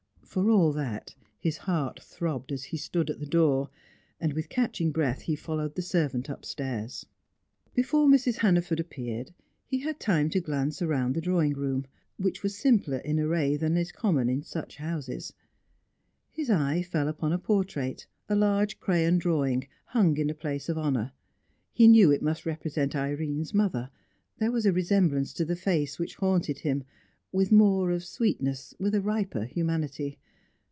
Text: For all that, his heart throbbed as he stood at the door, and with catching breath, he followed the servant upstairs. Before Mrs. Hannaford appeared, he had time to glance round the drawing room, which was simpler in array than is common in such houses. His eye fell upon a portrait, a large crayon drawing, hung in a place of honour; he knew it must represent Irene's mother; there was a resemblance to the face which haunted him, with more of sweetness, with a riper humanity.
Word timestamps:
For 0.31 0.49
all 0.49 0.71
that, 0.71 1.13
his 1.41 1.57
heart 1.57 1.99
throbbed 2.01 2.53
as 2.53 2.63
he 2.63 2.77
stood 2.77 3.09
at 3.09 3.19
the 3.19 3.25
door, 3.25 3.69
and 4.17 4.31
with 4.31 4.47
catching 4.47 4.89
breath, 4.93 5.23
he 5.23 5.35
followed 5.35 5.75
the 5.75 5.81
servant 5.81 6.29
upstairs. 6.29 7.05
Before 7.75 8.07
Mrs. 8.07 8.37
Hannaford 8.37 8.79
appeared, 8.79 9.33
he 9.67 9.79
had 9.79 9.99
time 9.99 10.29
to 10.29 10.39
glance 10.39 10.81
round 10.81 11.15
the 11.15 11.19
drawing 11.19 11.51
room, 11.51 11.85
which 12.17 12.43
was 12.43 12.57
simpler 12.57 12.99
in 12.99 13.19
array 13.19 13.57
than 13.57 13.75
is 13.75 13.91
common 13.91 14.29
in 14.29 14.41
such 14.41 14.77
houses. 14.77 15.33
His 16.29 16.49
eye 16.49 16.81
fell 16.81 17.09
upon 17.09 17.33
a 17.33 17.37
portrait, 17.37 18.07
a 18.29 18.35
large 18.37 18.79
crayon 18.79 19.17
drawing, 19.17 19.67
hung 19.87 20.15
in 20.15 20.29
a 20.29 20.33
place 20.33 20.69
of 20.69 20.77
honour; 20.77 21.11
he 21.73 21.89
knew 21.89 22.09
it 22.09 22.21
must 22.23 22.45
represent 22.45 22.95
Irene's 22.95 23.53
mother; 23.53 23.89
there 24.37 24.53
was 24.53 24.65
a 24.65 24.71
resemblance 24.71 25.33
to 25.33 25.43
the 25.43 25.57
face 25.57 25.99
which 25.99 26.15
haunted 26.15 26.59
him, 26.59 26.85
with 27.33 27.49
more 27.49 27.91
of 27.91 28.03
sweetness, 28.03 28.73
with 28.77 28.93
a 28.93 28.99
riper 29.01 29.45
humanity. 29.45 30.19